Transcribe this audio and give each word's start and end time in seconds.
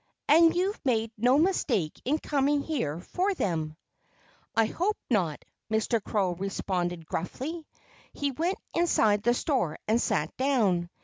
And 0.27 0.55
you've 0.55 0.83
made 0.83 1.11
no 1.15 1.37
mistake 1.37 2.01
in 2.05 2.17
coming 2.17 2.61
here 2.63 3.01
for 3.01 3.35
them." 3.35 3.77
"I 4.55 4.65
hope 4.65 4.97
not," 5.11 5.45
Mr. 5.69 6.03
Crow 6.03 6.31
responded 6.33 7.05
gruffly. 7.05 7.67
He 8.11 8.31
went 8.31 8.57
inside 8.73 9.21
the 9.21 9.35
store 9.35 9.77
and 9.87 10.01
sat 10.01 10.35
down. 10.37 10.89